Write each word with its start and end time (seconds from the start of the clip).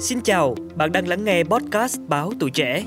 Xin 0.00 0.20
chào, 0.20 0.54
bạn 0.74 0.92
đang 0.92 1.08
lắng 1.08 1.24
nghe 1.24 1.44
podcast 1.44 2.00
Báo 2.08 2.32
Tuổi 2.40 2.50
Trẻ. 2.50 2.84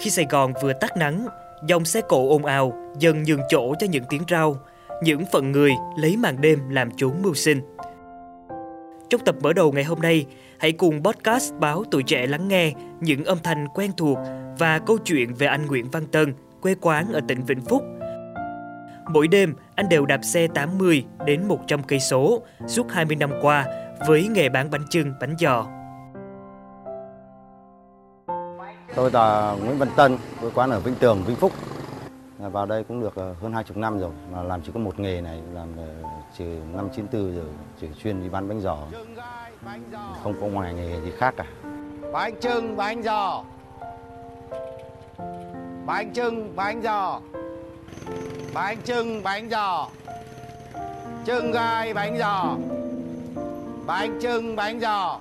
Khi 0.00 0.10
Sài 0.10 0.26
Gòn 0.30 0.52
vừa 0.62 0.72
tắt 0.72 0.96
nắng, 0.96 1.26
dòng 1.66 1.84
xe 1.84 2.00
cộ 2.08 2.28
ồn 2.28 2.44
ào 2.44 2.72
dần 2.98 3.22
nhường 3.22 3.40
chỗ 3.48 3.74
cho 3.78 3.86
những 3.90 4.04
tiếng 4.08 4.22
rao, 4.30 4.58
những 5.02 5.24
phận 5.32 5.52
người 5.52 5.72
lấy 5.98 6.16
màn 6.16 6.40
đêm 6.40 6.68
làm 6.70 6.90
chốn 6.96 7.12
mưu 7.22 7.34
sinh. 7.34 7.60
Trong 9.10 9.20
tập 9.24 9.34
mở 9.42 9.52
đầu 9.52 9.72
ngày 9.72 9.84
hôm 9.84 10.00
nay, 10.00 10.26
hãy 10.58 10.72
cùng 10.72 11.02
podcast 11.04 11.54
báo 11.54 11.84
tuổi 11.90 12.02
trẻ 12.02 12.26
lắng 12.26 12.48
nghe 12.48 12.72
những 13.00 13.24
âm 13.24 13.38
thanh 13.42 13.68
quen 13.74 13.90
thuộc 13.96 14.18
và 14.58 14.78
câu 14.78 14.98
chuyện 14.98 15.34
về 15.34 15.46
anh 15.46 15.66
Nguyễn 15.66 15.90
Văn 15.90 16.06
Tân, 16.06 16.34
quê 16.60 16.74
quán 16.80 17.12
ở 17.12 17.20
tỉnh 17.28 17.44
Vĩnh 17.44 17.60
Phúc. 17.60 17.82
Mỗi 19.10 19.28
đêm, 19.28 19.54
anh 19.74 19.88
đều 19.88 20.06
đạp 20.06 20.20
xe 20.22 20.48
80 20.54 21.04
đến 21.26 21.48
100 21.48 21.82
cây 21.82 22.00
số 22.00 22.42
suốt 22.66 22.86
20 22.90 23.16
năm 23.16 23.30
qua 23.42 23.66
với 24.06 24.28
nghề 24.28 24.48
bán 24.48 24.70
bánh 24.70 24.84
chưng, 24.90 25.12
bánh 25.20 25.36
giò. 25.38 25.66
Tôi 28.94 29.10
là 29.10 29.56
Nguyễn 29.64 29.78
Văn 29.78 29.88
Tân, 29.96 30.18
quê 30.40 30.50
quán 30.54 30.70
ở 30.70 30.80
Vĩnh 30.80 30.94
Tường, 30.94 31.22
Vĩnh 31.26 31.36
Phúc. 31.36 31.52
À, 32.42 32.48
vào 32.48 32.66
đây 32.66 32.84
cũng 32.84 33.00
được 33.00 33.14
ờ, 33.14 33.24
hơn 33.24 33.36
hơn 33.42 33.52
20 33.52 33.80
năm 33.80 33.98
rồi, 33.98 34.10
mà 34.32 34.42
làm 34.42 34.62
chỉ 34.62 34.70
có 34.74 34.80
một 34.80 35.00
nghề 35.00 35.20
này, 35.20 35.42
làm 35.52 35.68
ờ, 35.76 35.86
từ 36.38 36.44
năm 36.74 36.88
94 36.96 37.36
rồi, 37.36 37.44
chỉ 37.80 37.86
chuyên 38.02 38.22
đi 38.22 38.28
bán 38.28 38.48
bánh 38.48 38.60
giò. 38.60 38.76
Không 40.22 40.34
có 40.40 40.46
ngoài 40.46 40.74
nghề 40.74 41.00
gì 41.00 41.10
khác 41.18 41.34
cả. 41.36 41.44
Bánh 42.12 42.40
trưng, 42.40 42.76
bánh 42.76 43.02
giò. 43.02 43.44
Bánh 45.86 46.12
trưng, 46.14 46.56
bánh 46.56 46.82
giò. 46.82 47.20
Bánh 48.54 48.82
trưng, 48.84 49.22
bánh 49.22 49.50
giò. 49.50 49.88
Trưng 51.26 51.52
gai, 51.52 51.94
bánh 51.94 52.18
giò. 52.18 52.56
Bánh 53.86 54.18
trưng, 54.22 54.56
bánh 54.56 54.80
giò. 54.80 55.20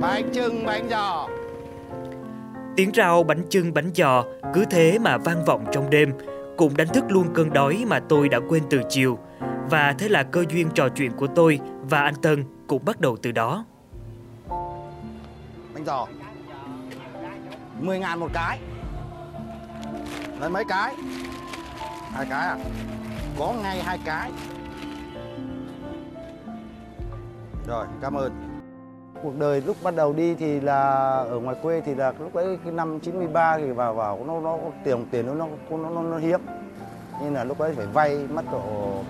Bánh 0.00 0.30
trưng, 0.34 0.66
bánh 0.66 0.88
giò. 0.90 1.28
Tiếng 2.76 2.90
rau 2.94 3.22
bánh 3.22 3.42
chưng 3.50 3.74
bánh 3.74 3.90
giò 3.94 4.24
cứ 4.54 4.64
thế 4.70 4.98
mà 4.98 5.18
vang 5.18 5.44
vọng 5.44 5.64
trong 5.72 5.90
đêm, 5.90 6.12
cũng 6.56 6.76
đánh 6.76 6.88
thức 6.88 7.04
luôn 7.08 7.26
cơn 7.34 7.52
đói 7.52 7.84
mà 7.86 8.00
tôi 8.08 8.28
đã 8.28 8.40
quên 8.48 8.62
từ 8.70 8.82
chiều. 8.88 9.18
Và 9.70 9.94
thế 9.98 10.08
là 10.08 10.22
cơ 10.22 10.44
duyên 10.48 10.68
trò 10.74 10.88
chuyện 10.88 11.12
của 11.12 11.26
tôi 11.26 11.60
và 11.82 12.02
anh 12.02 12.14
Tân 12.14 12.44
cũng 12.66 12.84
bắt 12.84 13.00
đầu 13.00 13.16
từ 13.22 13.32
đó. 13.32 13.64
Bánh 15.74 15.84
giò. 15.86 16.06
10 17.80 17.98
ngàn 17.98 18.20
một 18.20 18.28
cái. 18.32 18.58
Lấy 20.40 20.50
mấy 20.50 20.64
cái? 20.64 20.94
Hai 22.12 22.26
cái 22.30 22.46
à? 22.48 22.56
Có 23.38 23.52
ngay 23.62 23.82
hai 23.82 23.98
cái. 24.04 24.30
Rồi, 27.66 27.86
cảm 28.02 28.14
ơn. 28.14 28.51
Cuộc 29.22 29.38
đời 29.38 29.60
lúc 29.66 29.76
bắt 29.82 29.94
đầu 29.96 30.12
đi 30.12 30.34
thì 30.34 30.60
là 30.60 30.82
ở 31.30 31.38
ngoài 31.38 31.56
quê 31.62 31.80
thì 31.80 31.94
là 31.94 32.12
lúc 32.18 32.34
ấy 32.34 32.58
cái 32.64 32.72
năm 32.72 33.00
93 33.00 33.58
thì 33.58 33.70
vào 33.70 33.94
vào 33.94 34.24
nó 34.26 34.40
nó 34.40 34.58
tiền 34.84 35.06
tiền 35.10 35.26
nó 35.26 35.46
nó 35.70 35.90
nó 35.90 36.02
nó, 36.02 36.18
hiếm. 36.18 36.40
Nên 37.22 37.34
là 37.34 37.44
lúc 37.44 37.58
ấy 37.58 37.74
phải 37.74 37.86
vay 37.86 38.26
mất 38.30 38.44
độ 38.52 38.62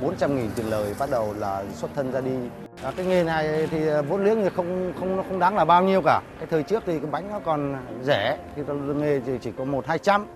400 0.03 0.37
nghìn 0.37 0.51
tiền 0.57 0.71
lời 0.71 0.95
bắt 0.99 1.11
đầu 1.11 1.35
là 1.39 1.65
xuất 1.75 1.91
thân 1.95 2.13
ra 2.13 2.21
đi. 2.21 2.37
À, 2.83 2.93
cái 2.97 3.07
nghề 3.07 3.25
này 3.25 3.69
thì 3.71 3.81
vốn 4.09 4.25
liếng 4.25 4.43
thì 4.43 4.49
không 4.57 4.93
không 4.99 5.17
nó 5.17 5.23
không 5.29 5.39
đáng 5.39 5.57
là 5.57 5.65
bao 5.65 5.83
nhiêu 5.83 6.03
cả. 6.05 6.21
Cái 6.39 6.47
thời 6.51 6.63
trước 6.63 6.83
thì 6.87 6.99
cái 6.99 7.11
bánh 7.11 7.31
nó 7.31 7.41
còn 7.45 7.77
rẻ 8.03 8.39
thì 8.57 8.63
nghề 8.97 9.21
thì 9.21 9.39
chỉ 9.41 9.53
có 9.59 9.65
một 9.65 9.87
hai 9.87 9.99
trăm 9.99 10.27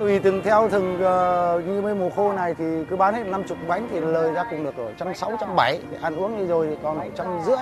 Tùy 0.00 0.18
từng 0.18 0.42
theo 0.44 0.68
từng 0.72 0.94
uh, 0.94 1.66
như 1.66 1.80
mấy 1.80 1.94
mùa 1.94 2.10
khô 2.10 2.32
này 2.32 2.54
thì 2.54 2.64
cứ 2.90 2.96
bán 2.96 3.14
hết 3.14 3.24
50 3.26 3.58
bánh 3.68 3.88
thì 3.90 4.00
lời 4.00 4.32
ra 4.32 4.44
cũng 4.50 4.64
được 4.64 4.76
ở 4.76 4.92
trăm 4.98 5.14
sáu 5.14 5.36
trăm 5.40 5.56
bảy 5.56 5.80
ăn 6.02 6.16
uống 6.16 6.38
đi 6.38 6.46
rồi 6.46 6.66
thì 6.70 6.76
còn 6.82 7.10
trăm 7.16 7.26
rưỡi. 7.46 7.56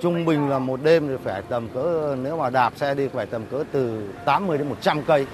Trung 0.00 0.24
bình 0.24 0.50
là 0.50 0.58
một 0.58 0.82
đêm 0.82 1.08
thì 1.08 1.14
phải 1.24 1.42
tầm 1.48 1.68
cỡ 1.74 2.16
nếu 2.22 2.36
mà 2.36 2.50
đạp 2.50 2.72
xe 2.76 2.94
đi 2.94 3.08
phải 3.08 3.26
tầm 3.26 3.46
cỡ 3.50 3.64
từ 3.72 4.08
80 4.24 4.58
đến 4.58 4.68
100 4.68 5.02
cây. 5.02 5.26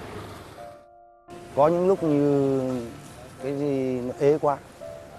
Có 1.56 1.68
những 1.68 1.88
lúc 1.88 2.02
như 2.02 2.60
cái 3.42 3.58
gì 3.58 4.00
nó 4.00 4.14
ế 4.20 4.38
quá 4.40 4.56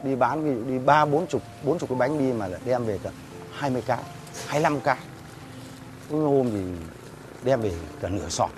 đi 0.04 0.16
bán 0.16 0.44
ví 0.44 0.52
dụ 0.56 0.72
đi 0.72 0.80
ba 0.86 1.06
bốn 1.06 1.28
chục 1.28 1.42
bốn 1.64 1.80
chục 1.80 1.90
cái 1.90 1.98
bánh 1.98 2.20
đi 2.20 2.34
mà 2.34 2.48
lại 2.48 2.60
đem 2.66 2.86
về 2.86 3.00
tận 3.04 3.14
20 3.52 3.84
cái 3.88 4.00
25 4.48 4.80
cái. 4.80 4.98
Hôm 6.12 6.50
thì 6.52 6.60
đem 7.46 7.62
về 7.62 7.72
cả 8.02 8.10
nửa 8.10 8.30
sọt 8.30 8.50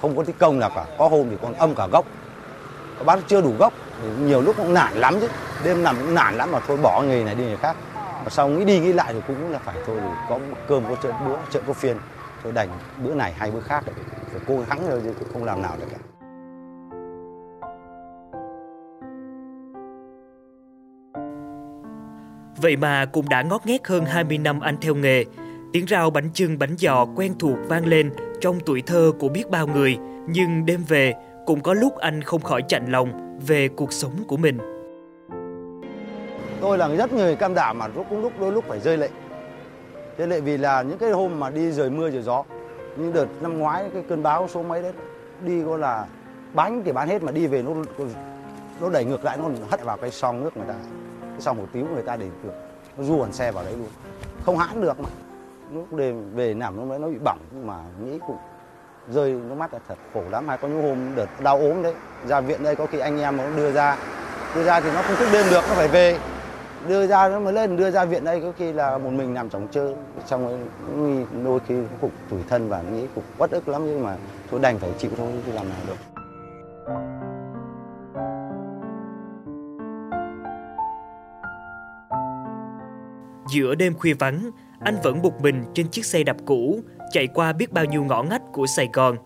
không 0.00 0.16
có 0.16 0.24
tích 0.24 0.38
công 0.38 0.58
nào 0.58 0.70
cả 0.74 0.86
có 0.98 1.08
hôm 1.08 1.26
thì 1.30 1.36
còn 1.42 1.54
âm 1.54 1.74
cả 1.74 1.86
gốc. 1.92 2.06
Bán 3.06 3.20
chưa 3.26 3.40
đủ 3.40 3.52
gốc 3.58 3.72
nhiều 4.20 4.40
lúc 4.40 4.56
cũng 4.56 4.74
nản 4.74 4.92
lắm 4.92 5.14
chứ. 5.20 5.28
Đêm 5.64 5.82
nằm 5.82 5.96
cũng 5.96 6.14
nản 6.14 6.34
lắm 6.34 6.52
mà 6.52 6.60
thôi 6.66 6.76
bỏ 6.82 7.02
nghề 7.02 7.24
này 7.24 7.34
đi 7.34 7.44
nghề 7.44 7.56
khác. 7.56 7.76
Mà 7.94 8.30
sau 8.30 8.48
nghĩ 8.48 8.64
đi 8.64 8.80
nghĩ 8.80 8.92
lại 8.92 9.12
thì 9.12 9.20
cũng 9.26 9.52
là 9.52 9.58
phải 9.58 9.76
thôi 9.86 10.00
có 10.28 10.38
cơm 10.68 10.84
có 10.88 10.96
chợ 11.02 11.12
bữa 11.26 11.36
chợ 11.50 11.60
có 11.66 11.72
phiên 11.72 11.96
thôi 12.42 12.52
đành 12.52 12.68
bữa 13.04 13.14
này 13.14 13.32
hay 13.32 13.50
bữa 13.50 13.60
khác 13.60 13.84
phải 14.32 14.40
cố 14.46 14.58
gắng 14.68 14.80
thôi 14.88 15.00
chứ 15.04 15.12
không 15.32 15.44
làm 15.44 15.62
nào 15.62 15.76
được 15.80 15.86
cả. 15.90 15.98
Vậy 22.60 22.76
mà 22.76 23.04
cũng 23.04 23.28
đã 23.28 23.42
ngót 23.42 23.60
nghét 23.66 23.86
hơn 23.86 24.04
20 24.04 24.38
năm 24.38 24.60
anh 24.60 24.76
theo 24.80 24.94
nghề, 24.94 25.24
tiếng 25.72 25.86
rau 25.86 26.10
bánh 26.10 26.30
chưng 26.34 26.58
bánh 26.58 26.76
giò 26.78 27.06
quen 27.16 27.34
thuộc 27.38 27.58
vang 27.68 27.86
lên 27.86 28.10
trong 28.40 28.60
tuổi 28.66 28.82
thơ 28.82 29.12
của 29.18 29.28
biết 29.28 29.50
bao 29.50 29.66
người, 29.66 29.98
nhưng 30.28 30.66
đêm 30.66 30.84
về 30.88 31.14
cũng 31.46 31.60
có 31.60 31.74
lúc 31.74 31.96
anh 31.96 32.22
không 32.22 32.40
khỏi 32.40 32.62
chạnh 32.68 32.86
lòng 32.88 33.38
về 33.46 33.68
cuộc 33.68 33.92
sống 33.92 34.12
của 34.28 34.36
mình. 34.36 34.58
Tôi 36.60 36.78
là 36.78 36.88
rất 36.88 37.12
người 37.12 37.36
cam 37.36 37.54
đảm 37.54 37.78
mà 37.78 37.88
lúc 37.88 38.06
cũng 38.10 38.22
lúc 38.22 38.32
đôi 38.40 38.52
lúc 38.52 38.64
phải 38.68 38.80
rơi 38.80 38.96
lệ. 38.96 39.08
Rơi 40.18 40.28
lệ 40.28 40.40
vì 40.40 40.56
là 40.56 40.82
những 40.82 40.98
cái 40.98 41.10
hôm 41.10 41.40
mà 41.40 41.50
đi 41.50 41.72
rời 41.72 41.90
mưa 41.90 42.10
rời 42.10 42.22
gió. 42.22 42.44
những 42.96 43.12
đợt 43.12 43.26
năm 43.40 43.58
ngoái 43.58 43.90
cái 43.92 44.02
cơn 44.08 44.22
báo 44.22 44.48
số 44.48 44.62
mấy 44.62 44.82
đấy 44.82 44.92
đi 45.40 45.60
gọi 45.60 45.78
là 45.78 46.06
bánh 46.54 46.82
thì 46.84 46.92
bán 46.92 47.08
hết 47.08 47.22
mà 47.22 47.32
đi 47.32 47.46
về 47.46 47.62
nó 47.62 47.70
nó 48.80 48.90
đẩy 48.90 49.04
ngược 49.04 49.24
lại 49.24 49.36
nó 49.36 49.48
hất 49.70 49.84
vào 49.84 49.96
cái 49.96 50.10
song 50.10 50.44
nước 50.44 50.56
người 50.56 50.66
ta 50.68 50.74
cái 51.20 51.40
song 51.40 51.56
một 51.56 51.66
tíu 51.72 51.86
người 51.94 52.02
ta 52.02 52.16
để 52.16 52.26
được 52.42 52.52
nó 52.98 53.04
du 53.04 53.22
hẳn 53.22 53.32
xe 53.32 53.52
vào 53.52 53.64
đấy 53.64 53.72
luôn 53.72 53.88
không 54.44 54.58
hãn 54.58 54.80
được 54.80 55.00
mà 55.00 55.08
lúc 55.72 55.92
đêm 55.94 56.34
về 56.34 56.54
nằm 56.54 56.76
lúc 56.76 56.88
đấy 56.88 56.98
nó 56.98 57.08
bị 57.08 57.18
bỏng 57.24 57.38
mà 57.64 57.78
nghĩ 58.04 58.18
cũng 58.26 58.36
rơi 59.08 59.32
nước 59.32 59.54
mắt 59.54 59.72
là 59.72 59.80
thật 59.88 59.98
khổ 60.14 60.22
lắm. 60.30 60.48
Hay 60.48 60.58
có 60.58 60.68
những 60.68 60.82
hôm 60.82 61.14
đợt 61.16 61.40
đau 61.42 61.58
ốm 61.58 61.82
đấy 61.82 61.94
ra 62.26 62.40
viện 62.40 62.62
đây 62.62 62.76
có 62.76 62.86
khi 62.86 62.98
anh 62.98 63.20
em 63.20 63.36
nó 63.36 63.44
đưa 63.56 63.72
ra 63.72 63.96
đưa 64.54 64.64
ra 64.64 64.80
thì 64.80 64.92
nó 64.94 65.02
không 65.02 65.16
thức 65.16 65.28
đêm 65.32 65.46
được 65.50 65.64
nó 65.68 65.74
phải 65.74 65.88
về. 65.88 66.18
Đưa 66.88 67.06
ra 67.06 67.28
nó 67.28 67.40
mới 67.40 67.52
lên 67.52 67.76
đưa 67.76 67.90
ra 67.90 68.04
viện 68.04 68.24
đây 68.24 68.40
có 68.40 68.52
khi 68.58 68.72
là 68.72 68.98
một 68.98 69.10
mình 69.10 69.34
nằm 69.34 69.50
chóng 69.50 69.68
chơ 69.70 69.94
xong 70.26 70.46
rồi 70.46 70.58
đôi 71.44 71.60
khi 71.66 71.74
cũng 72.00 72.10
tủi 72.30 72.40
thân 72.48 72.68
và 72.68 72.82
nghĩ 72.82 73.06
cũng 73.14 73.24
bất 73.38 73.50
ức 73.50 73.68
lắm 73.68 73.86
nhưng 73.86 74.04
mà 74.04 74.16
thôi 74.50 74.60
đành 74.60 74.78
phải 74.78 74.90
chịu 74.98 75.10
thôi 75.16 75.32
chứ 75.46 75.52
làm 75.52 75.68
nào 75.68 75.78
được. 75.86 75.96
Giữa 83.48 83.74
đêm 83.74 83.94
khuya 83.94 84.14
vắng, 84.14 84.50
anh 84.80 84.96
vẫn 85.02 85.22
một 85.22 85.40
mình 85.40 85.64
trên 85.74 85.88
chiếc 85.88 86.06
xe 86.06 86.22
đạp 86.22 86.36
cũ, 86.46 86.80
chạy 87.10 87.26
qua 87.26 87.52
biết 87.52 87.72
bao 87.72 87.84
nhiêu 87.84 88.04
ngõ 88.04 88.22
ngách 88.22 88.42
của 88.52 88.66
Sài 88.66 88.88
Gòn. 88.92 89.16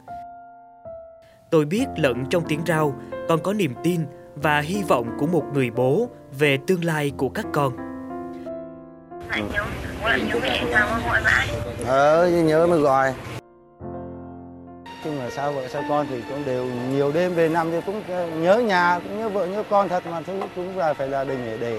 Tôi 1.51 1.65
biết 1.65 1.87
lẫn 1.97 2.25
trong 2.31 2.43
tiếng 2.49 2.61
rau 2.67 2.95
còn 3.29 3.43
có 3.43 3.53
niềm 3.53 3.75
tin 3.85 4.01
và 4.35 4.61
hy 4.61 4.83
vọng 4.89 5.17
của 5.19 5.27
một 5.27 5.45
người 5.55 5.71
bố 5.71 6.09
về 6.39 6.59
tương 6.67 6.85
lai 6.85 7.13
của 7.17 7.29
các 7.29 7.47
con. 7.53 7.73
Ờ, 11.87 12.29
nhớ 12.29 12.67
mới 12.67 12.81
gọi. 12.81 13.15
chung 15.05 15.19
là 15.19 15.31
sao 15.31 15.53
vợ 15.53 15.69
sao 15.69 15.83
con 15.89 16.07
thì 16.11 16.23
cũng 16.29 16.45
đều 16.45 16.67
nhiều 16.93 17.13
đêm 17.13 17.35
về 17.35 17.49
nằm 17.49 17.71
thì 17.71 17.81
cũng 17.87 18.03
nhớ 18.43 18.59
nhà 18.59 19.01
cũng 19.05 19.19
nhớ 19.19 19.29
vợ 19.29 19.47
nhớ 19.47 19.63
con 19.71 19.89
thật 19.89 20.07
mà 20.07 20.23
thứ 20.23 20.41
cũng 20.57 20.79
là 20.79 20.95
phải 20.95 21.09
là 21.09 21.25
đình 21.25 21.39
để 21.47 21.59
để 21.61 21.79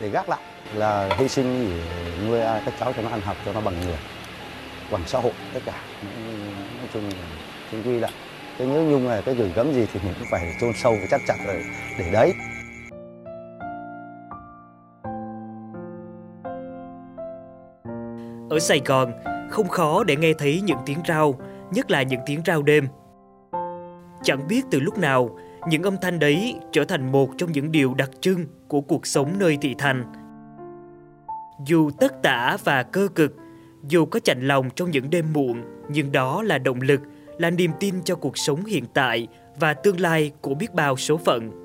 để 0.00 0.08
gác 0.08 0.28
lại 0.28 0.40
là 0.74 1.16
hy 1.18 1.28
sinh 1.28 1.70
để 1.96 2.28
nuôi 2.28 2.40
các 2.40 2.74
cháu 2.80 2.92
cho 2.96 3.02
nó 3.02 3.08
ăn 3.08 3.20
học 3.20 3.36
cho 3.44 3.52
nó 3.52 3.60
bằng 3.60 3.74
người 3.84 3.98
bằng 4.90 5.02
xã 5.06 5.20
hội 5.20 5.32
tất 5.54 5.60
cả. 5.64 5.74
Nói 6.78 6.88
chung 6.92 7.02
là 7.02 7.26
chính 7.70 7.82
quy 7.82 7.98
lại 7.98 8.12
cái 8.58 8.66
nhớ 8.66 8.82
nhung 8.82 9.08
là 9.08 9.20
cái 9.20 9.34
gửi 9.34 9.52
gắm 9.56 9.72
gì 9.72 9.86
thì 9.92 10.00
mình 10.04 10.14
cũng 10.18 10.28
phải 10.30 10.54
chôn 10.60 10.72
sâu 10.74 10.92
và 10.92 11.06
chắc 11.10 11.20
chắn 11.26 11.38
rồi 11.46 11.64
để 11.98 12.10
đấy. 12.12 12.32
Ở 18.50 18.58
Sài 18.58 18.80
Gòn, 18.84 19.12
không 19.50 19.68
khó 19.68 20.04
để 20.04 20.16
nghe 20.16 20.32
thấy 20.38 20.60
những 20.64 20.78
tiếng 20.86 20.98
rau, 21.08 21.34
nhất 21.70 21.90
là 21.90 22.02
những 22.02 22.20
tiếng 22.26 22.42
rau 22.46 22.62
đêm. 22.62 22.88
Chẳng 24.22 24.48
biết 24.48 24.62
từ 24.70 24.80
lúc 24.80 24.98
nào, 24.98 25.38
những 25.68 25.82
âm 25.82 25.96
thanh 26.02 26.18
đấy 26.18 26.54
trở 26.72 26.84
thành 26.84 27.12
một 27.12 27.30
trong 27.38 27.52
những 27.52 27.72
điều 27.72 27.94
đặc 27.94 28.10
trưng 28.20 28.46
của 28.68 28.80
cuộc 28.80 29.06
sống 29.06 29.38
nơi 29.38 29.58
thị 29.60 29.74
thành– 29.78 30.04
dù 31.66 31.90
tất 31.90 32.22
tả 32.22 32.56
và 32.64 32.82
cơ 32.82 33.08
cực, 33.14 33.36
Dù 33.88 34.06
có 34.06 34.20
chạnh 34.20 34.48
lòng 34.48 34.70
trong 34.70 34.90
những 34.90 35.10
đêm 35.10 35.32
muộn, 35.32 35.62
nhưng 35.88 36.12
đó 36.12 36.42
là 36.42 36.58
động 36.58 36.80
lực, 36.80 37.00
là 37.38 37.50
niềm 37.50 37.70
tin 37.80 37.94
cho 38.04 38.14
cuộc 38.14 38.38
sống 38.38 38.64
hiện 38.64 38.84
tại 38.94 39.28
và 39.60 39.74
tương 39.74 40.00
lai 40.00 40.32
của 40.40 40.54
biết 40.54 40.74
bao 40.74 40.96
số 40.96 41.16
phận. 41.16 41.61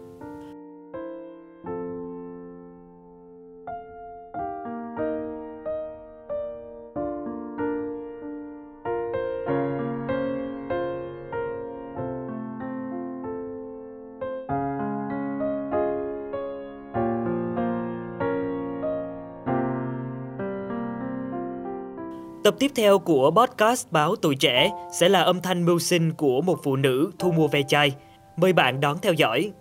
Tập 22.47 22.55
tiếp 22.59 22.71
theo 22.75 22.99
của 22.99 23.31
podcast 23.31 23.87
Báo 23.91 24.15
Tuổi 24.15 24.35
Trẻ 24.35 24.69
sẽ 24.91 25.09
là 25.09 25.21
âm 25.21 25.41
thanh 25.41 25.65
mưu 25.65 25.79
sinh 25.79 26.13
của 26.13 26.41
một 26.41 26.59
phụ 26.63 26.75
nữ 26.75 27.11
thu 27.19 27.31
mua 27.31 27.47
ve 27.47 27.61
chai. 27.67 27.91
Mời 28.37 28.53
bạn 28.53 28.79
đón 28.79 28.97
theo 29.01 29.13
dõi. 29.13 29.51